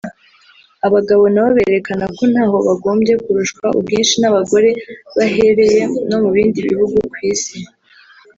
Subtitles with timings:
[0.87, 4.69] Abagabo nabo berekana ko nta ho bagombye kurushwa ubwinshi n’abagore
[5.15, 7.55] bahereye no mu bindi bihugu ku Isi